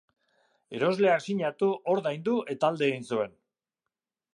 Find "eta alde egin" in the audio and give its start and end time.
2.57-3.11